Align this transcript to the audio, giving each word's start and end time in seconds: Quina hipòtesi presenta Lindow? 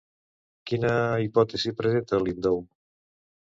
Quina 0.71 0.93
hipòtesi 1.25 1.75
presenta 1.83 2.23
Lindow? 2.25 2.61